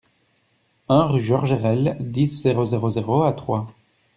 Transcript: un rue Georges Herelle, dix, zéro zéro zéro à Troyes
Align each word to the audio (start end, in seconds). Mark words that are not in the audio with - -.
un 0.89 1.05
rue 1.05 1.21
Georges 1.21 1.51
Herelle, 1.51 1.95
dix, 1.99 2.41
zéro 2.41 2.65
zéro 2.65 2.89
zéro 2.89 3.21
à 3.21 3.33
Troyes 3.33 3.67